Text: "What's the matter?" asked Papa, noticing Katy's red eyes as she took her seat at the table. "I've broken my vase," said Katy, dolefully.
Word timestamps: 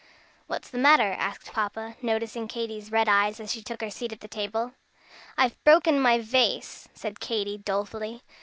"What's 0.47 0.71
the 0.71 0.79
matter?" 0.79 1.11
asked 1.15 1.53
Papa, 1.53 1.95
noticing 2.01 2.47
Katy's 2.47 2.91
red 2.91 3.07
eyes 3.07 3.39
as 3.39 3.51
she 3.51 3.61
took 3.61 3.81
her 3.81 3.91
seat 3.91 4.11
at 4.11 4.21
the 4.21 4.27
table. 4.27 4.73
"I've 5.37 5.63
broken 5.63 6.01
my 6.01 6.17
vase," 6.19 6.89
said 6.95 7.19
Katy, 7.19 7.59
dolefully. 7.59 8.23